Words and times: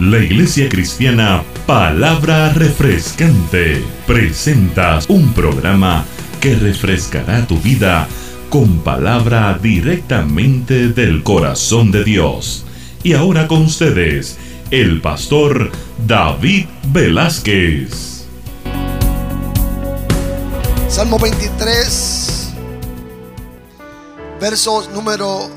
La 0.00 0.18
Iglesia 0.18 0.68
Cristiana 0.68 1.44
Palabra 1.66 2.52
Refrescante 2.52 3.80
presenta 4.08 4.98
un 5.06 5.32
programa 5.32 6.04
que 6.40 6.56
refrescará 6.56 7.46
tu 7.46 7.60
vida 7.60 8.08
con 8.50 8.80
palabra 8.80 9.56
directamente 9.62 10.88
del 10.88 11.22
corazón 11.22 11.92
de 11.92 12.02
Dios. 12.02 12.64
Y 13.04 13.12
ahora 13.12 13.46
con 13.46 13.62
ustedes, 13.62 14.36
el 14.72 15.00
pastor 15.00 15.70
David 16.04 16.66
Velázquez. 16.88 18.24
Salmo 20.88 21.20
23, 21.20 22.52
versos 24.40 24.90
número 24.90 25.48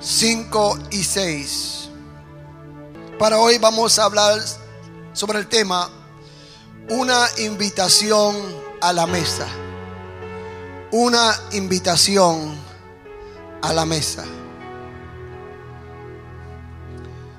5 0.00 0.78
y 0.90 1.04
6. 1.04 1.85
Para 3.18 3.38
hoy 3.38 3.56
vamos 3.56 3.98
a 3.98 4.04
hablar 4.04 4.38
sobre 5.14 5.38
el 5.38 5.46
tema 5.46 5.88
una 6.90 7.26
invitación 7.38 8.36
a 8.82 8.92
la 8.92 9.06
mesa. 9.06 9.46
Una 10.90 11.34
invitación 11.52 12.54
a 13.62 13.72
la 13.72 13.86
mesa. 13.86 14.22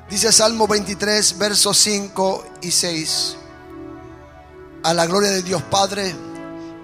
Dice 0.09 0.31
Salmo 0.31 0.67
23, 0.67 1.37
versos 1.37 1.77
5 1.77 2.45
y 2.61 2.71
6. 2.71 3.37
A 4.81 4.95
la 4.95 5.05
gloria 5.05 5.29
de 5.29 5.43
Dios 5.43 5.61
Padre, 5.61 6.15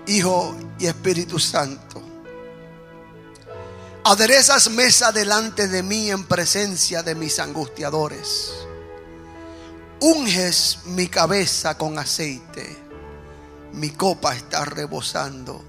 Hijo 0.06 0.56
y 0.78 0.86
Espíritu 0.86 1.40
Santo. 1.40 2.00
Aderezas 4.04 4.70
mesa 4.70 5.12
delante 5.12 5.68
de 5.68 5.82
mí 5.82 6.12
en 6.12 6.26
presencia 6.26 7.02
de 7.02 7.16
mis 7.16 7.40
angustiadores 7.40 8.63
unges 10.04 10.80
mi 10.84 11.08
cabeza 11.08 11.78
con 11.78 11.98
aceite, 11.98 12.78
mi 13.72 13.90
copa 13.92 14.36
está 14.36 14.66
rebosando. 14.66 15.64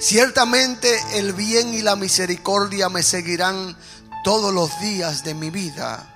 Ciertamente 0.00 0.98
el 1.14 1.32
bien 1.32 1.72
y 1.72 1.80
la 1.80 1.94
misericordia 1.94 2.88
me 2.88 3.04
seguirán 3.04 3.76
todos 4.24 4.52
los 4.52 4.80
días 4.80 5.22
de 5.22 5.34
mi 5.34 5.50
vida, 5.50 6.12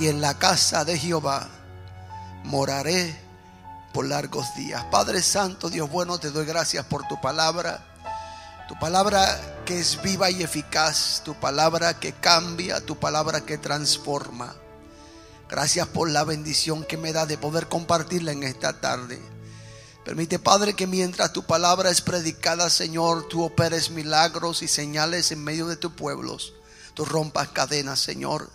y 0.00 0.08
en 0.08 0.20
la 0.20 0.40
casa 0.40 0.84
de 0.84 0.98
Jehová 0.98 1.48
moraré 2.42 3.16
por 3.92 4.06
largos 4.06 4.52
días. 4.56 4.82
Padre 4.90 5.22
Santo, 5.22 5.70
Dios 5.70 5.88
bueno, 5.88 6.18
te 6.18 6.32
doy 6.32 6.46
gracias 6.46 6.84
por 6.84 7.06
tu 7.06 7.20
palabra. 7.20 7.86
Tu 8.66 8.76
palabra 8.80 9.62
que 9.64 9.78
es 9.78 10.02
viva 10.02 10.32
y 10.32 10.42
eficaz, 10.42 11.22
tu 11.24 11.34
palabra 11.34 12.00
que 12.00 12.12
cambia, 12.12 12.84
tu 12.84 12.98
palabra 12.98 13.40
que 13.42 13.56
transforma. 13.56 14.52
Gracias 15.50 15.88
por 15.88 16.08
la 16.08 16.22
bendición 16.22 16.84
que 16.84 16.96
me 16.96 17.12
da 17.12 17.26
de 17.26 17.36
poder 17.36 17.66
compartirla 17.66 18.30
en 18.30 18.44
esta 18.44 18.80
tarde. 18.80 19.20
Permite, 20.04 20.38
Padre, 20.38 20.74
que 20.74 20.86
mientras 20.86 21.32
tu 21.32 21.42
palabra 21.44 21.90
es 21.90 22.02
predicada, 22.02 22.70
Señor, 22.70 23.26
tú 23.28 23.42
operes 23.42 23.90
milagros 23.90 24.62
y 24.62 24.68
señales 24.68 25.32
en 25.32 25.42
medio 25.42 25.66
de 25.66 25.76
tus 25.76 25.92
pueblos. 25.92 26.54
Tú 26.94 27.04
rompas 27.04 27.48
cadenas, 27.48 27.98
Señor. 27.98 28.48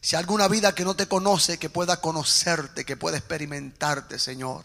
Si 0.00 0.16
alguna 0.16 0.48
vida 0.48 0.74
que 0.74 0.84
no 0.84 0.96
te 0.96 1.06
conoce, 1.06 1.56
que 1.56 1.70
pueda 1.70 2.00
conocerte, 2.00 2.84
que 2.84 2.96
pueda 2.96 3.16
experimentarte, 3.16 4.18
Señor, 4.18 4.64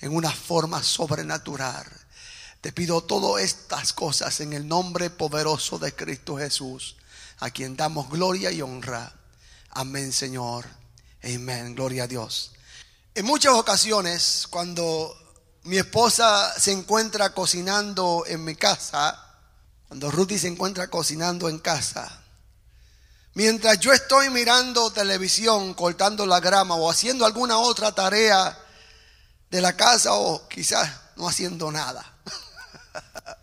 en 0.00 0.14
una 0.14 0.30
forma 0.30 0.84
sobrenatural. 0.84 1.86
Te 2.60 2.72
pido 2.72 3.02
todas 3.02 3.42
estas 3.42 3.92
cosas 3.92 4.38
en 4.38 4.52
el 4.52 4.68
nombre 4.68 5.10
poderoso 5.10 5.80
de 5.80 5.92
Cristo 5.96 6.36
Jesús, 6.38 6.96
a 7.40 7.50
quien 7.50 7.76
damos 7.76 8.08
gloria 8.08 8.52
y 8.52 8.62
honra. 8.62 9.12
Amén, 9.70 10.12
Señor. 10.12 10.78
Amén, 11.22 11.74
gloria 11.74 12.04
a 12.04 12.06
Dios. 12.06 12.52
En 13.14 13.26
muchas 13.26 13.52
ocasiones, 13.54 14.46
cuando 14.48 15.16
mi 15.64 15.76
esposa 15.76 16.54
se 16.58 16.70
encuentra 16.70 17.34
cocinando 17.34 18.24
en 18.26 18.44
mi 18.44 18.54
casa, 18.54 19.24
cuando 19.88 20.12
Ruthie 20.12 20.38
se 20.38 20.46
encuentra 20.46 20.88
cocinando 20.88 21.48
en 21.48 21.58
casa, 21.58 22.22
mientras 23.34 23.80
yo 23.80 23.92
estoy 23.92 24.30
mirando 24.30 24.92
televisión, 24.92 25.74
cortando 25.74 26.24
la 26.24 26.38
grama 26.38 26.76
o 26.76 26.88
haciendo 26.88 27.26
alguna 27.26 27.58
otra 27.58 27.92
tarea 27.92 28.56
de 29.50 29.60
la 29.60 29.76
casa 29.76 30.12
o 30.14 30.46
quizás 30.48 30.88
no 31.16 31.28
haciendo 31.28 31.72
nada. 31.72 32.14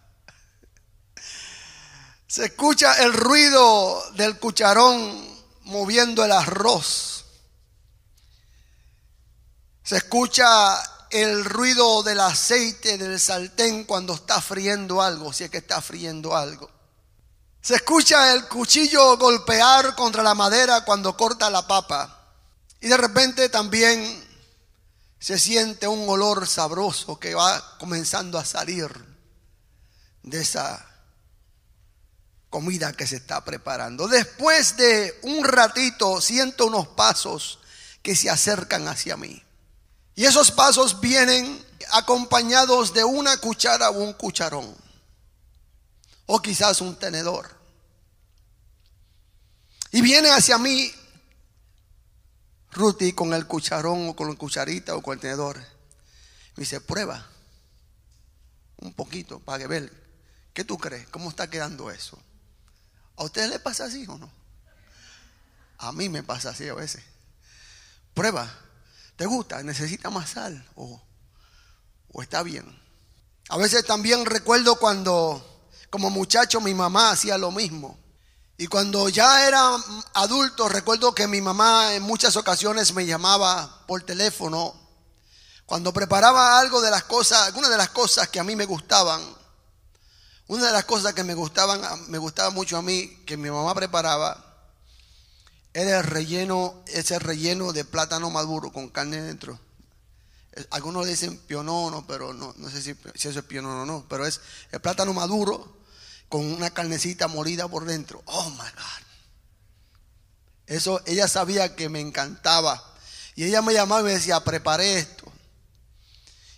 Se 2.27 2.45
escucha 2.45 3.03
el 3.03 3.11
ruido 3.13 4.11
del 4.11 4.39
cucharón 4.39 5.35
moviendo 5.63 6.23
el 6.23 6.31
arroz 6.31 7.14
se 9.85 9.97
escucha 9.97 10.81
el 11.11 11.45
ruido 11.45 12.01
del 12.01 12.19
aceite 12.19 12.97
del 12.97 13.19
sartén 13.19 13.83
cuando 13.83 14.15
está 14.15 14.41
friendo 14.41 14.99
algo, 14.99 15.31
si 15.31 15.43
es 15.43 15.51
que 15.51 15.59
está 15.59 15.79
friendo 15.79 16.35
algo. 16.35 16.71
Se 17.61 17.75
escucha 17.75 18.33
el 18.33 18.47
cuchillo 18.47 19.15
golpear 19.17 19.93
contra 19.93 20.23
la 20.23 20.33
madera 20.33 20.83
cuando 20.83 21.15
corta 21.15 21.51
la 21.51 21.67
papa. 21.67 22.31
Y 22.81 22.87
de 22.87 22.97
repente 22.97 23.47
también 23.49 24.27
se 25.19 25.37
siente 25.37 25.87
un 25.87 26.09
olor 26.09 26.47
sabroso 26.47 27.19
que 27.19 27.35
va 27.35 27.77
comenzando 27.77 28.39
a 28.39 28.45
salir 28.45 28.89
de 30.23 30.41
esa 30.41 30.83
comida 32.49 32.91
que 32.93 33.05
se 33.05 33.17
está 33.17 33.45
preparando. 33.45 34.07
Después 34.07 34.77
de 34.77 35.19
un 35.21 35.43
ratito 35.43 36.21
siento 36.21 36.65
unos 36.65 36.87
pasos 36.87 37.59
que 38.01 38.15
se 38.15 38.31
acercan 38.31 38.87
hacia 38.87 39.15
mí. 39.15 39.44
Y 40.15 40.25
esos 40.25 40.51
pasos 40.51 40.99
vienen 41.01 41.63
acompañados 41.91 42.93
de 42.93 43.03
una 43.03 43.37
cuchara 43.37 43.89
o 43.89 44.03
un 44.03 44.13
cucharón. 44.13 44.75
O 46.25 46.41
quizás 46.41 46.81
un 46.81 46.95
tenedor. 46.95 47.49
Y 49.91 50.01
viene 50.01 50.29
hacia 50.29 50.57
mí 50.57 50.91
Ruti 52.71 53.13
con 53.13 53.33
el 53.33 53.47
cucharón 53.47 54.09
o 54.09 54.15
con 54.15 54.29
la 54.29 54.35
cucharita 54.35 54.95
o 54.95 55.01
con 55.01 55.13
el 55.13 55.19
tenedor. 55.21 55.57
Me 55.57 56.61
dice, 56.61 56.81
prueba 56.81 57.25
un 58.77 58.93
poquito 58.93 59.39
para 59.39 59.59
que 59.59 59.67
ver. 59.67 60.05
¿Qué 60.53 60.63
tú 60.63 60.77
crees? 60.77 61.07
¿Cómo 61.09 61.29
está 61.29 61.49
quedando 61.49 61.91
eso? 61.91 62.17
¿A 63.17 63.23
ustedes 63.23 63.49
les 63.49 63.59
pasa 63.59 63.85
así 63.85 64.05
o 64.07 64.17
no? 64.17 64.29
A 65.77 65.91
mí 65.91 66.09
me 66.09 66.23
pasa 66.23 66.49
así 66.49 66.67
a 66.67 66.73
veces. 66.73 67.03
Prueba. 68.13 68.64
¿Te 69.15 69.25
gusta? 69.25 69.63
¿Necesita 69.63 70.09
más 70.09 70.31
sal? 70.31 70.67
¿O, 70.75 71.01
está 72.21 72.43
bien? 72.43 72.81
A 73.49 73.57
veces 73.57 73.85
también 73.85 74.25
recuerdo 74.25 74.77
cuando 74.77 75.69
como 75.89 76.09
muchacho 76.09 76.59
mi 76.59 76.73
mamá 76.73 77.11
hacía 77.11 77.37
lo 77.37 77.51
mismo. 77.51 77.97
Y 78.57 78.67
cuando 78.67 79.09
ya 79.09 79.47
era 79.47 79.75
adulto, 80.13 80.67
recuerdo 80.69 81.13
que 81.13 81.27
mi 81.27 81.41
mamá 81.41 81.93
en 81.93 82.03
muchas 82.03 82.35
ocasiones 82.35 82.93
me 82.93 83.05
llamaba 83.05 83.85
por 83.85 84.03
teléfono 84.03 84.73
cuando 85.65 85.93
preparaba 85.93 86.59
algo 86.59 86.81
de 86.81 86.91
las 86.91 87.03
cosas, 87.03 87.41
algunas 87.47 87.69
de 87.69 87.77
las 87.77 87.89
cosas 87.89 88.29
que 88.29 88.39
a 88.39 88.43
mí 88.43 88.55
me 88.55 88.65
gustaban. 88.65 89.21
Una 90.47 90.67
de 90.67 90.71
las 90.71 90.85
cosas 90.85 91.13
que 91.13 91.23
me 91.23 91.33
gustaban, 91.33 91.81
me 92.09 92.17
gustaba 92.17 92.51
mucho 92.51 92.77
a 92.77 92.81
mí, 92.81 93.23
que 93.25 93.35
mi 93.35 93.49
mamá 93.49 93.73
preparaba, 93.73 94.44
era 95.75 95.97
el 95.99 96.05
relleno, 96.05 96.81
ese 96.87 97.19
relleno 97.19 97.73
de 97.73 97.83
plátano 97.83 98.29
maduro 98.29 98.71
con 98.71 98.87
carne 98.87 99.21
dentro. 99.21 99.59
Algunos 100.69 101.05
dicen 101.05 101.37
pionono, 101.37 102.07
pero 102.07 102.33
no, 102.33 102.53
no 102.55 102.69
sé 102.69 102.81
si, 102.81 102.95
si, 103.15 103.27
eso 103.27 103.39
es 103.39 103.45
pionono 103.45 103.81
o 103.81 103.85
no, 103.85 104.05
pero 104.07 104.25
es 104.25 104.39
el 104.71 104.79
plátano 104.79 105.13
maduro 105.13 105.75
con 106.29 106.45
una 106.45 106.69
carnecita 106.69 107.27
morida 107.27 107.67
por 107.67 107.83
dentro. 107.83 108.23
Oh 108.25 108.49
my 108.51 108.57
God. 108.57 109.05
Eso, 110.67 111.01
ella 111.05 111.27
sabía 111.27 111.75
que 111.75 111.89
me 111.89 111.99
encantaba. 111.99 112.81
Y 113.35 113.43
ella 113.43 113.61
me 113.61 113.73
llamaba 113.73 113.99
y 113.99 114.05
me 114.05 114.13
decía, 114.13 114.41
preparé 114.45 114.99
esto. 114.99 115.29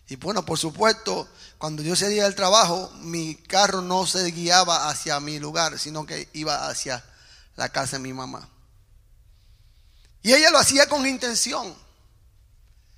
Y 0.09 0.15
bueno, 0.17 0.45
por 0.45 0.59
supuesto, 0.59 1.27
cuando 1.57 1.81
yo 1.81 1.95
salía 1.95 2.25
del 2.25 2.35
trabajo, 2.35 2.91
mi 3.01 3.33
carro 3.33 3.81
no 3.81 4.05
se 4.05 4.29
guiaba 4.29 4.89
hacia 4.89 5.19
mi 5.19 5.39
lugar, 5.39 5.79
sino 5.79 6.05
que 6.05 6.29
iba 6.33 6.69
hacia 6.69 7.03
la 7.55 7.69
casa 7.69 7.97
de 7.97 8.03
mi 8.03 8.13
mamá. 8.13 8.47
Y 10.23 10.33
ella 10.33 10.49
lo 10.51 10.57
hacía 10.57 10.87
con 10.87 11.05
intención. 11.05 11.75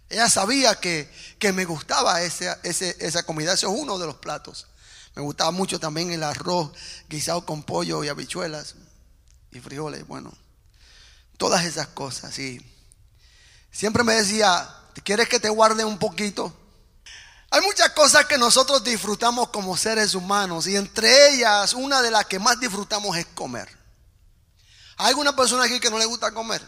Ella 0.10 0.30
sabía 0.30 0.75
que, 0.80 1.10
me 1.54 1.66
gustaba 1.66 2.21
ese, 2.21 2.57
esa 2.63 3.24
comida. 3.24 3.54
Ese 3.54 3.68
es 3.68 3.71
uno 3.71 4.00
de 4.00 4.07
los 4.07 4.16
platos. 4.16 4.68
Me 5.16 5.21
gustaba 5.21 5.51
mucho 5.51 5.80
también 5.80 6.12
el 6.12 6.24
arroz 6.24 6.71
guisado 7.07 7.45
con 7.45 7.63
pollo 7.63 8.04
y 8.04 8.07
habichuelas 8.07 8.75
y 9.51 9.60
frijoles. 9.60 10.07
Bueno, 10.07 10.31
todas 11.38 11.66
esas 11.66 11.88
cosas. 11.88 12.38
Y 12.39 12.60
siempre 13.72 14.04
me 14.04 14.15
decía, 14.15 14.68
¿quieres 15.04 15.30
que 15.30 15.39
te 15.39 15.50
guarde 15.50 15.86
un 15.86 16.00
poquito? 16.00 16.56
Hay 17.51 17.62
muchas 17.62 17.89
cosas 17.92 18.25
que 18.25 18.38
nosotros 18.38 18.83
disfrutamos 18.83 19.50
como 19.50 19.75
seres 19.75 20.13
humanos 20.13 20.68
y 20.68 20.75
entre 20.75 21.33
ellas 21.33 21.74
una 21.74 22.01
de 22.01 22.12
las 22.12 22.25
que 22.25 22.38
más 22.38 22.60
disfrutamos 22.60 23.18
es 23.18 23.25
comer. 23.27 23.68
¿Hay 24.98 25.07
alguna 25.10 25.36
persona 25.36 25.63
aquí 25.63 25.80
que 25.80 25.89
no 25.89 25.98
le 25.98 26.06
gusta 26.06 26.31
comer? 26.31 26.62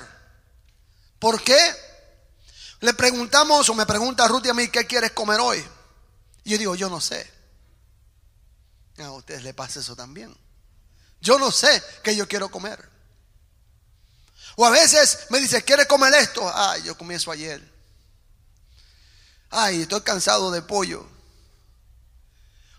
¿Por 1.19 1.43
qué? 1.43 1.59
Le 2.81 2.95
preguntamos 2.95 3.69
o 3.69 3.75
me 3.75 3.87
pregunta 3.87 4.27
Ruth 4.27 4.47
y 4.47 4.49
a 4.49 4.55
mí, 4.55 4.69
¿qué 4.69 4.87
quieres 4.87 5.13
comer 5.13 5.41
hoy? 5.41 5.65
Y 6.45 6.53
yo 6.53 6.59
digo, 6.59 6.75
yo 6.75 6.89
no 6.89 7.01
sé. 7.01 7.31
A 8.99 9.11
ustedes 9.11 9.43
les 9.43 9.55
pasa 9.55 9.81
eso 9.81 9.95
también. 9.95 10.35
Yo 11.21 11.39
no 11.39 11.51
sé 11.51 11.83
qué 12.03 12.17
yo 12.17 12.27
quiero 12.27 12.51
comer. 12.51 12.89
O 14.57 14.65
a 14.65 14.71
veces 14.71 15.27
me 15.31 15.41
dice, 15.41 15.63
¿quieres 15.63 15.87
comer 15.87 16.15
esto? 16.15 16.51
Ay, 16.55 16.85
yo 16.85 16.97
comí 16.97 17.15
eso 17.15 17.31
ayer. 17.31 17.63
Ay, 19.51 19.83
estoy 19.83 20.01
cansado 20.03 20.51
de 20.51 20.63
pollo. 20.63 21.07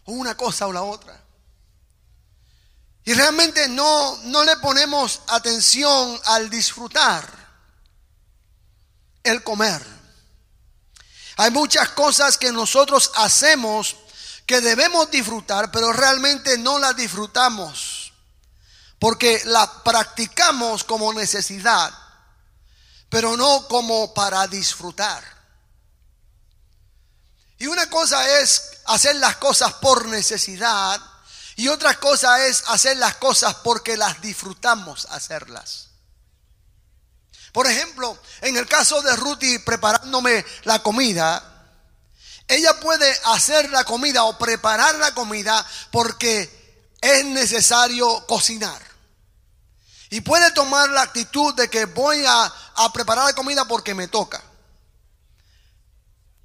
O 0.06 0.14
una 0.14 0.36
cosa 0.36 0.68
o 0.68 0.74
la 0.74 0.84
otra. 0.84 1.22
Y 3.06 3.14
realmente 3.14 3.70
no, 3.70 4.18
no 4.24 4.44
le 4.44 4.58
ponemos 4.58 5.22
atención 5.28 6.20
al 6.26 6.50
disfrutar 6.50 7.32
el 9.24 9.44
comer. 9.44 9.86
Hay 11.38 11.52
muchas 11.52 11.90
cosas 11.90 12.38
que 12.38 12.52
nosotros 12.52 13.12
hacemos 13.16 13.96
que 14.48 14.60
debemos 14.60 15.10
disfrutar, 15.12 15.72
pero 15.72 15.94
realmente 15.94 16.58
no 16.58 16.80
las 16.80 16.96
disfrutamos. 16.96 18.14
Porque 18.98 19.42
las 19.46 19.68
practicamos 19.84 20.84
como 20.84 21.14
necesidad, 21.14 21.94
pero 23.10 23.38
no 23.38 23.68
como 23.68 24.16
para 24.16 24.48
disfrutar. 24.48 25.24
Y 27.58 27.68
una 27.68 27.88
cosa 27.88 28.40
es 28.40 28.72
hacer 28.86 29.16
las 29.18 29.36
cosas 29.38 29.74
por 29.74 30.08
necesidad 30.08 31.00
y 31.56 31.68
otra 31.70 32.00
cosa 32.00 32.46
es 32.46 32.64
hacer 32.68 32.98
las 32.98 33.16
cosas 33.16 33.56
porque 33.64 33.96
las 33.96 34.22
disfrutamos 34.22 35.08
hacerlas. 35.10 35.90
Por 37.54 37.68
ejemplo, 37.68 38.20
en 38.42 38.58
el 38.58 38.68
caso 38.68 39.02
de 39.02 39.16
Ruthie 39.16 39.62
preparándome 39.62 40.46
la 40.64 40.84
comida, 40.84 41.72
ella 42.48 42.78
puede 42.82 43.10
hacer 43.26 43.70
la 43.70 43.86
comida 43.86 44.26
o 44.26 44.38
preparar 44.38 44.96
la 44.96 45.14
comida 45.14 45.66
porque 45.92 46.94
es 47.00 47.26
necesario 47.26 48.26
cocinar. 48.28 48.82
Y 50.10 50.22
puede 50.22 50.52
tomar 50.52 50.90
la 50.90 51.04
actitud 51.04 51.56
de 51.56 51.70
que 51.70 51.86
voy 51.86 52.26
a, 52.26 52.44
a 52.44 52.92
preparar 52.92 53.26
la 53.26 53.34
comida 53.34 53.66
porque 53.66 53.94
me 53.94 54.10
toca. 54.10 54.44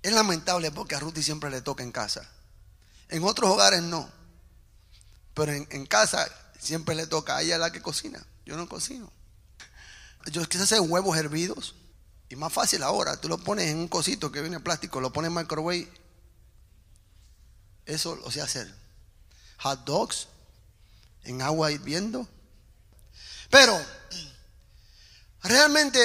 Es 0.03 0.12
lamentable 0.12 0.71
porque 0.71 0.95
a 0.95 1.01
Ruthie 1.01 1.25
siempre 1.25 1.51
le 1.51 1.61
toca 1.61 1.83
en 1.83 1.91
casa. 1.91 2.23
En 3.09 3.25
otros 3.25 3.51
hogares 3.51 3.83
no. 3.83 4.20
Pero 5.35 5.53
en, 5.53 5.87
casa 5.87 6.29
siempre 6.59 6.94
le 6.94 7.06
toca 7.06 7.37
a 7.37 7.43
ella 7.43 7.59
la 7.59 7.73
que 7.73 7.82
cocina. 7.82 8.25
Yo 8.44 8.56
no 8.56 8.69
cocino. 8.69 9.11
Yo 10.27 10.47
quise 10.49 10.65
hacer 10.65 10.81
huevos 10.81 11.17
hervidos. 11.17 11.75
Y 12.29 12.37
más 12.37 12.53
fácil 12.53 12.82
ahora, 12.82 13.21
tú 13.21 13.29
lo 13.29 13.38
pones 13.38 13.69
en 13.69 13.79
un 13.79 13.88
cosito 13.88 14.31
que 14.31 14.41
viene 14.41 14.56
en 14.56 14.62
plástico, 14.62 15.00
lo 15.00 15.12
pones 15.12 15.31
en 15.31 15.37
microwave. 15.37 15.91
Eso 17.87 18.15
lo 18.17 18.31
sé 18.31 18.41
hacer. 18.41 18.73
Hot 19.59 19.85
dogs 19.85 20.29
en 21.25 21.43
agua 21.43 21.73
hirviendo. 21.73 22.29
Pero 23.50 23.81
realmente 25.43 26.00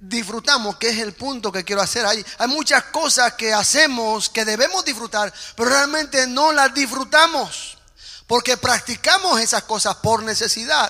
disfrutamos, 0.00 0.76
que 0.76 0.88
es 0.88 0.98
el 0.98 1.12
punto 1.12 1.52
que 1.52 1.64
quiero 1.64 1.82
hacer 1.82 2.04
ahí. 2.06 2.24
Hay 2.38 2.48
muchas 2.48 2.84
cosas 2.84 3.34
que 3.34 3.52
hacemos 3.52 4.28
que 4.30 4.44
debemos 4.44 4.84
disfrutar, 4.84 5.32
pero 5.56 5.68
realmente 5.68 6.26
no 6.26 6.52
las 6.52 6.74
disfrutamos. 6.74 7.78
Porque 8.30 8.56
practicamos 8.56 9.40
esas 9.40 9.64
cosas 9.64 9.96
por 9.96 10.22
necesidad. 10.22 10.88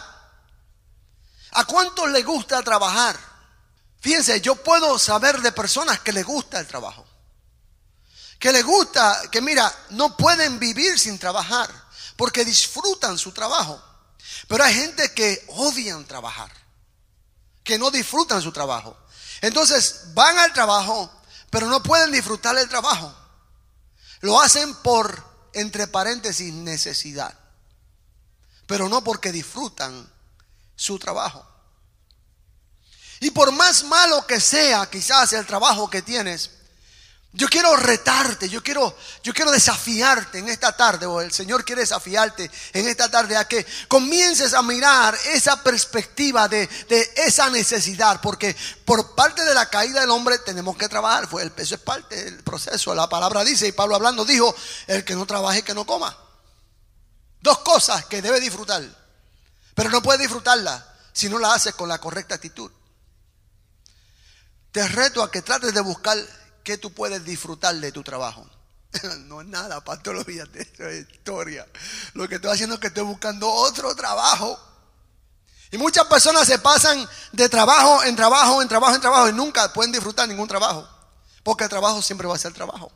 ¿A 1.53 1.64
cuántos 1.64 2.11
le 2.11 2.23
gusta 2.23 2.61
trabajar? 2.61 3.19
Fíjense, 3.99 4.43
yo 4.43 4.57
puedo 4.57 4.99
saber 4.99 5.41
de 5.41 5.50
personas 5.50 6.00
que 6.00 6.12
les 6.12 6.26
gusta 6.26 6.61
el 6.61 6.67
trabajo. 6.67 7.07
Que 8.38 8.53
les 8.53 8.62
gusta, 8.62 9.23
que 9.31 9.41
mira, 9.41 9.75
no 9.88 10.19
pueden 10.19 10.59
vivir 10.59 10.99
sin 10.99 11.19
trabajar 11.19 11.71
porque 12.14 12.45
disfrutan 12.45 13.17
su 13.17 13.33
trabajo. 13.33 13.83
Pero 14.47 14.62
hay 14.62 14.75
gente 14.75 15.14
que 15.14 15.43
odian 15.49 16.05
trabajar, 16.05 16.53
que 17.64 17.79
no 17.79 17.91
disfrutan 17.91 18.43
su 18.43 18.53
trabajo. 18.53 18.99
Entonces 19.41 20.12
van 20.12 20.38
al 20.38 20.53
trabajo, 20.53 21.11
pero 21.49 21.69
no 21.69 21.83
pueden 21.83 22.12
disfrutar 22.12 22.59
el 22.59 22.69
trabajo. 22.69 23.17
Lo 24.21 24.38
hacen 24.43 24.75
por 24.83 25.31
entre 25.53 25.87
paréntesis, 25.87 26.53
necesidad, 26.53 27.37
pero 28.71 28.89
no 28.89 29.03
porque 29.03 29.33
disfrutan 29.33 30.09
su 30.77 30.97
trabajo. 30.97 31.45
Y 33.19 33.33
por 33.33 33.50
más 33.50 33.83
malo 33.83 34.25
que 34.29 34.39
sea 34.39 34.89
quizás 34.89 35.33
el 35.33 35.45
trabajo 35.45 35.91
que 35.91 36.03
tienes, 36.03 36.50
yo 37.33 37.49
quiero 37.49 37.75
retarte, 37.75 38.49
yo 38.49 38.62
quiero, 38.62 38.97
yo 39.25 39.35
quiero 39.35 39.50
desafiarte 39.50 40.39
en 40.39 40.49
esta 40.49 40.77
tarde, 40.77 41.05
o 41.07 41.21
el 41.21 41.33
Señor 41.33 41.65
quiere 41.65 41.81
desafiarte 41.81 42.49
en 42.73 42.87
esta 42.87 43.11
tarde 43.11 43.37
a 43.37 43.49
que 43.49 43.67
comiences 43.89 44.55
a 44.55 44.62
mirar 44.62 45.19
esa 45.33 45.61
perspectiva 45.65 46.47
de, 46.47 46.69
de, 46.89 47.12
esa 47.17 47.50
necesidad, 47.50 48.21
porque 48.21 48.57
por 48.85 49.17
parte 49.17 49.45
de 49.45 49.53
la 49.53 49.69
caída 49.69 50.00
del 50.00 50.11
hombre 50.11 50.39
tenemos 50.39 50.77
que 50.77 50.89
trabajar, 50.89 51.27
fue 51.27 51.43
el 51.43 51.50
peso 51.50 51.75
es 51.75 51.81
parte 51.81 52.25
del 52.25 52.45
proceso, 52.45 52.95
la 52.95 53.09
palabra 53.09 53.43
dice, 53.43 53.67
y 53.67 53.73
Pablo 53.73 53.97
hablando 53.97 54.25
dijo, 54.25 54.55
el 54.87 55.05
que 55.05 55.17
no 55.17 55.27
trabaje, 55.27 55.65
que 55.65 55.75
no 55.75 55.85
coma. 55.85 56.30
Dos 57.40 57.59
cosas 57.61 58.04
que 58.06 58.23
debe 58.23 58.40
disfrutar, 58.40 58.82
pero 59.75 59.90
no 59.90 60.02
puede 60.02 60.18
disfrutarla 60.18 60.87
si 61.12 61.28
no 61.28 61.38
la 61.38 61.54
haces 61.54 61.75
con 61.75 61.88
la 61.88 61.99
correcta 61.99 62.35
actitud. 62.35 62.70
Te 64.73 64.87
reto 64.87 65.23
a 65.23 65.30
que 65.30 65.42
trates 65.42 65.75
de 65.75 65.80
buscar 65.80 66.16
¿qué 66.62 66.78
tú 66.78 66.92
puedes 66.92 67.25
disfrutar 67.25 67.75
de 67.75 67.92
tu 67.92 68.02
trabajo? 68.02 68.49
No 69.26 69.40
es 69.40 69.47
nada, 69.47 69.82
eso 69.85 70.88
es 70.88 71.09
historia. 71.11 71.66
Lo 72.14 72.28
que 72.28 72.37
estoy 72.37 72.50
haciendo 72.50 72.75
es 72.75 72.80
que 72.80 72.88
estoy 72.88 73.04
buscando 73.04 73.49
otro 73.49 73.94
trabajo. 73.94 74.59
Y 75.70 75.78
muchas 75.78 76.06
personas 76.06 76.47
se 76.47 76.59
pasan 76.59 77.09
de 77.30 77.49
trabajo 77.49 78.02
en 78.02 78.16
trabajo, 78.16 78.61
en 78.61 78.68
trabajo, 78.68 78.94
en 78.94 79.00
trabajo 79.00 79.28
y 79.28 79.32
nunca 79.32 79.73
pueden 79.73 79.92
disfrutar 79.92 80.28
ningún 80.28 80.49
trabajo. 80.49 80.88
Porque 81.44 81.64
el 81.64 81.70
trabajo 81.70 82.02
siempre 82.02 82.26
va 82.26 82.35
a 82.35 82.38
ser 82.38 82.52
trabajo. 82.52 82.90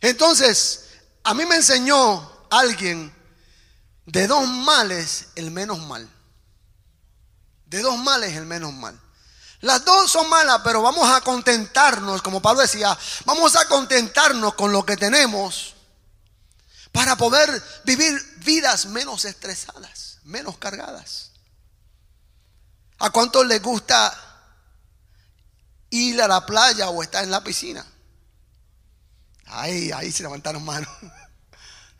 Entonces, 0.00 0.81
a 1.24 1.34
mí 1.34 1.46
me 1.46 1.56
enseñó 1.56 2.46
alguien 2.50 3.14
de 4.06 4.26
dos 4.26 4.46
males 4.46 5.28
el 5.34 5.50
menos 5.50 5.78
mal. 5.80 6.08
De 7.66 7.80
dos 7.80 7.98
males 7.98 8.36
el 8.36 8.46
menos 8.46 8.72
mal. 8.72 8.98
Las 9.60 9.84
dos 9.84 10.10
son 10.10 10.28
malas, 10.28 10.60
pero 10.64 10.82
vamos 10.82 11.08
a 11.08 11.20
contentarnos, 11.20 12.20
como 12.20 12.42
Pablo 12.42 12.62
decía, 12.62 12.98
vamos 13.24 13.54
a 13.54 13.68
contentarnos 13.68 14.54
con 14.54 14.72
lo 14.72 14.84
que 14.84 14.96
tenemos 14.96 15.74
para 16.90 17.16
poder 17.16 17.62
vivir 17.84 18.12
vidas 18.38 18.86
menos 18.86 19.24
estresadas, 19.24 20.18
menos 20.24 20.58
cargadas. 20.58 21.30
¿A 22.98 23.10
cuántos 23.10 23.46
les 23.46 23.62
gusta 23.62 24.12
ir 25.90 26.20
a 26.20 26.26
la 26.26 26.44
playa 26.44 26.88
o 26.90 27.02
estar 27.02 27.22
en 27.22 27.30
la 27.30 27.44
piscina? 27.44 27.86
Ahí, 29.52 29.92
ahí 29.92 30.10
se 30.12 30.22
levantaron 30.22 30.64
manos. 30.64 30.88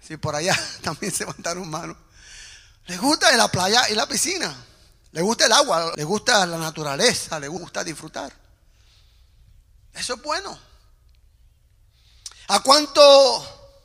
Sí, 0.02 0.16
por 0.16 0.34
allá 0.34 0.58
también 0.82 1.12
se 1.12 1.20
levantaron 1.20 1.70
manos. 1.70 1.96
Les 2.86 3.00
gusta 3.00 3.34
la 3.36 3.46
playa 3.46 3.88
y 3.88 3.94
la 3.94 4.08
piscina. 4.08 4.52
Le 5.12 5.22
gusta 5.22 5.46
el 5.46 5.52
agua, 5.52 5.92
le 5.94 6.02
gusta 6.02 6.44
la 6.44 6.58
naturaleza, 6.58 7.38
le 7.38 7.46
gusta 7.46 7.84
disfrutar. 7.84 8.32
Eso 9.92 10.14
es 10.14 10.22
bueno. 10.22 10.58
¿A 12.48 12.60
cuánto 12.60 13.80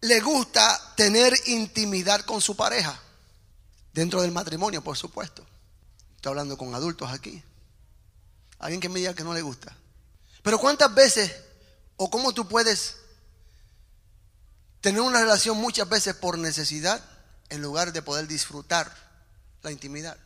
le 0.00 0.20
gusta 0.20 0.92
tener 0.94 1.32
intimidad 1.46 2.20
con 2.22 2.42
su 2.42 2.54
pareja? 2.54 3.00
Dentro 3.92 4.20
del 4.20 4.32
matrimonio, 4.32 4.82
por 4.82 4.98
supuesto. 4.98 5.46
Estoy 6.16 6.30
hablando 6.30 6.58
con 6.58 6.74
adultos 6.74 7.10
aquí. 7.10 7.42
Alguien 8.58 8.80
que 8.80 8.90
me 8.90 8.98
diga 8.98 9.14
que 9.14 9.24
no 9.24 9.32
le 9.32 9.40
gusta. 9.40 9.74
Pero 10.42 10.58
¿cuántas 10.58 10.94
veces 10.94 11.32
o 11.96 12.10
cómo 12.10 12.32
tú 12.32 12.48
puedes 12.48 12.96
tener 14.80 15.00
una 15.00 15.20
relación 15.20 15.56
muchas 15.56 15.88
veces 15.88 16.14
por 16.14 16.38
necesidad 16.38 17.02
en 17.48 17.62
lugar 17.62 17.92
de 17.92 18.02
poder 18.02 18.26
disfrutar 18.26 18.94
la 19.62 19.72
intimidad. 19.72 20.16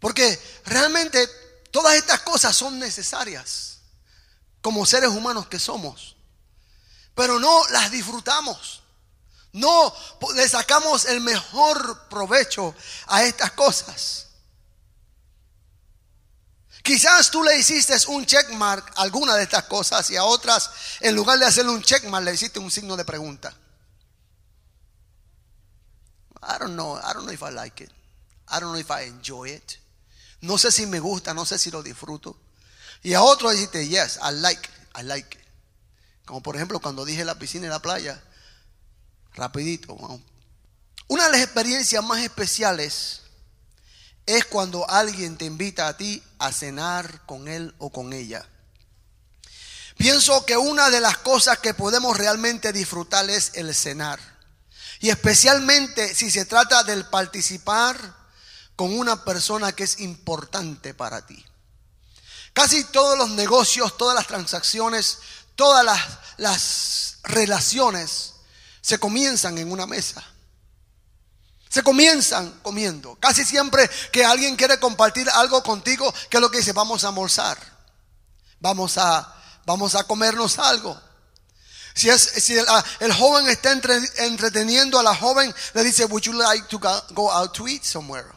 Porque 0.00 0.38
realmente 0.66 1.26
todas 1.70 1.94
estas 1.94 2.20
cosas 2.20 2.54
son 2.54 2.78
necesarias 2.78 3.78
como 4.60 4.86
seres 4.86 5.10
humanos 5.10 5.46
que 5.48 5.58
somos. 5.58 6.16
Pero 7.14 7.38
no 7.38 7.66
las 7.68 7.90
disfrutamos. 7.90 8.82
No 9.52 9.94
le 10.34 10.48
sacamos 10.48 11.04
el 11.04 11.20
mejor 11.20 12.08
provecho 12.08 12.74
a 13.06 13.24
estas 13.24 13.52
cosas. 13.52 14.23
Quizás 16.84 17.30
tú 17.30 17.42
le 17.42 17.56
hiciste 17.58 17.96
un 18.08 18.26
checkmark 18.26 18.92
a 18.98 19.02
alguna 19.04 19.36
de 19.36 19.44
estas 19.44 19.64
cosas 19.64 20.10
y 20.10 20.16
a 20.16 20.24
otras, 20.24 20.70
en 21.00 21.16
lugar 21.16 21.38
de 21.38 21.46
hacerle 21.46 21.72
un 21.72 21.80
checkmark, 21.80 22.22
le 22.26 22.34
hiciste 22.34 22.58
un 22.58 22.70
signo 22.70 22.94
de 22.94 23.06
pregunta. 23.06 23.56
I 26.42 26.58
don't 26.58 26.74
know. 26.74 26.98
I 26.98 27.14
don't 27.14 27.24
know 27.24 27.32
if 27.32 27.40
I 27.40 27.50
like 27.50 27.82
it. 27.82 27.90
I 28.50 28.60
don't 28.60 28.72
know 28.72 28.78
if 28.78 28.90
I 28.90 29.08
enjoy 29.08 29.46
it. 29.52 29.78
No 30.42 30.58
sé 30.58 30.70
si 30.70 30.84
me 30.84 31.00
gusta, 31.00 31.32
no 31.32 31.46
sé 31.46 31.58
si 31.58 31.70
lo 31.70 31.82
disfruto. 31.82 32.36
Y 33.02 33.14
a 33.14 33.22
otro 33.22 33.48
dijiste, 33.48 33.88
yes, 33.88 34.18
I 34.22 34.34
like 34.34 34.68
I 34.94 35.04
like 35.04 35.38
it. 35.38 35.44
Como 36.26 36.42
por 36.42 36.54
ejemplo 36.54 36.80
cuando 36.80 37.06
dije 37.06 37.24
la 37.24 37.38
piscina 37.38 37.66
y 37.66 37.70
la 37.70 37.80
playa, 37.80 38.22
rapidito. 39.32 39.96
Una 41.08 41.24
de 41.24 41.32
las 41.32 41.40
experiencias 41.40 42.04
más 42.04 42.20
especiales 42.20 43.22
es 44.26 44.44
cuando 44.46 44.88
alguien 44.88 45.36
te 45.36 45.44
invita 45.44 45.88
a 45.88 45.96
ti 45.96 46.22
a 46.38 46.52
cenar 46.52 47.24
con 47.26 47.48
él 47.48 47.74
o 47.78 47.90
con 47.90 48.12
ella. 48.12 48.48
Pienso 49.96 50.44
que 50.44 50.56
una 50.56 50.90
de 50.90 51.00
las 51.00 51.18
cosas 51.18 51.58
que 51.58 51.74
podemos 51.74 52.16
realmente 52.16 52.72
disfrutar 52.72 53.28
es 53.30 53.52
el 53.54 53.74
cenar. 53.74 54.18
Y 55.00 55.10
especialmente 55.10 56.14
si 56.14 56.30
se 56.30 56.44
trata 56.44 56.82
del 56.84 57.06
participar 57.06 57.96
con 58.76 58.96
una 58.98 59.24
persona 59.24 59.72
que 59.72 59.84
es 59.84 60.00
importante 60.00 60.94
para 60.94 61.26
ti. 61.26 61.44
Casi 62.52 62.84
todos 62.84 63.18
los 63.18 63.30
negocios, 63.30 63.96
todas 63.96 64.14
las 64.14 64.26
transacciones, 64.26 65.18
todas 65.54 65.84
las, 66.36 67.18
relaciones 67.24 68.34
se 68.82 68.98
comienzan 68.98 69.56
en 69.58 69.72
una 69.72 69.86
mesa. 69.86 70.22
Se 71.74 71.82
comienzan 71.82 72.52
comiendo. 72.62 73.16
Casi 73.16 73.44
siempre 73.44 73.90
que 74.12 74.24
alguien 74.24 74.54
quiere 74.54 74.78
compartir 74.78 75.28
algo 75.30 75.60
contigo, 75.64 76.14
¿qué 76.30 76.36
es 76.36 76.40
lo 76.40 76.48
que 76.48 76.58
dice? 76.58 76.72
Vamos 76.72 77.02
a 77.02 77.08
almorzar. 77.08 77.58
Vamos 78.60 78.96
a, 78.96 79.34
vamos 79.66 79.96
a 79.96 80.04
comernos 80.04 80.60
algo. 80.60 80.96
Si, 81.92 82.08
es, 82.08 82.22
si 82.22 82.56
ah, 82.56 82.84
el, 83.00 83.12
joven 83.12 83.48
está 83.48 83.72
entreteniendo 83.72 85.00
a 85.00 85.02
la 85.02 85.16
joven, 85.16 85.52
le 85.72 85.82
dice, 85.82 86.04
would 86.04 86.22
you 86.22 86.34
like 86.34 86.68
to 86.68 86.78
go 87.10 87.28
out 87.32 87.52
to 87.52 87.66
eat 87.66 87.82
somewhere? 87.82 88.30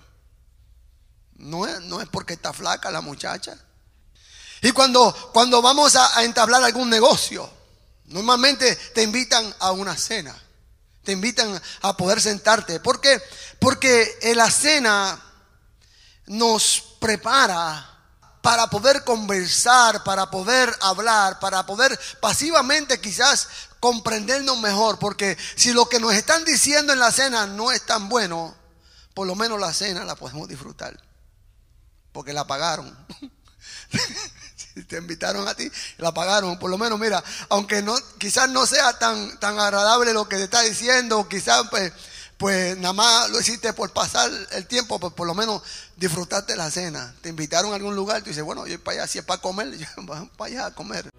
No 1.36 1.68
es, 1.68 1.80
no 1.82 2.02
es 2.02 2.10
porque 2.10 2.34
está 2.34 2.54
flaca 2.54 2.90
la 2.90 3.02
muchacha. 3.02 3.56
Y 4.64 4.72
cuando, 4.72 5.14
cuando 5.32 5.62
vamos 5.62 5.96
a, 5.96 6.24
entablar 6.24 6.64
algún 6.64 6.90
negocio, 6.90 7.48
normalmente 8.06 8.76
te 8.96 9.04
invitan 9.04 9.54
a 9.60 9.74
una 9.74 9.96
cena. 9.96 10.36
Te 11.08 11.14
invitan 11.14 11.62
a 11.84 11.96
poder 11.96 12.20
sentarte. 12.20 12.82
¿Por 12.82 13.00
qué? 13.00 13.22
Porque 13.60 14.20
la 14.36 14.52
cena 14.52 15.18
nos 16.26 16.84
prepara 17.00 17.98
para 18.42 18.68
poder 18.70 19.06
conversar, 19.06 20.04
para 20.04 20.30
poder 20.30 20.70
hablar, 20.82 21.40
para 21.40 21.66
poder 21.66 21.98
pasivamente 22.20 23.00
quizás 23.00 23.48
comprendernos 23.80 24.60
mejor. 24.60 25.00
Porque 25.00 25.38
si 25.56 25.72
lo 25.72 25.88
que 25.88 26.02
nos 26.02 26.14
están 26.14 26.44
diciendo 26.44 26.92
en 26.92 27.00
la 27.00 27.14
cena 27.14 27.48
no 27.48 27.72
es 27.72 27.86
tan 27.86 28.10
bueno, 28.10 28.54
por 29.14 29.28
lo 29.28 29.36
menos 29.36 29.62
la 29.62 29.74
cena 29.74 30.04
la 30.04 30.16
podemos 30.16 30.50
disfrutar. 30.50 31.02
Porque 32.12 32.34
la 32.34 32.46
pagaron. 32.46 32.94
te 34.84 34.98
invitaron 34.98 35.48
a 35.48 35.56
ti, 35.56 35.70
la 35.98 36.14
pagaron. 36.14 36.60
Por 36.60 36.70
lo 36.70 36.78
menos, 36.78 37.00
mira, 37.00 37.24
aunque 37.50 37.82
no, 37.82 37.96
quizás 38.18 38.50
no 38.50 38.66
sea 38.66 38.98
tan, 39.00 39.40
tan 39.40 39.60
agradable 39.60 40.14
lo 40.14 40.28
que 40.28 40.38
te 40.38 40.44
está 40.44 40.62
diciendo, 40.62 41.28
quizás 41.30 41.68
pues 41.70 41.92
pues 42.38 42.78
nada 42.78 42.94
más 42.94 43.30
lo 43.32 43.40
hiciste 43.40 43.74
por 43.74 43.92
pasar 43.92 44.30
el 44.52 44.68
tiempo, 44.68 45.00
pues 45.00 45.12
por 45.14 45.26
lo 45.26 45.34
menos 45.34 45.62
disfrutaste 45.96 46.56
la 46.56 46.70
cena. 46.70 47.14
Te 47.22 47.30
invitaron 47.30 47.74
a 47.74 47.76
algún 47.76 47.96
lugar, 47.96 48.22
tú 48.22 48.30
dices, 48.30 48.44
bueno, 48.44 48.68
yo 48.68 48.80
para 48.84 49.00
allá, 49.00 49.08
si 49.08 49.18
es 49.18 49.26
para 49.26 49.42
comer, 49.42 49.76
yo 49.78 49.88
para 50.38 50.52
allá 50.52 50.66
a 50.68 50.72
comer. 50.72 51.10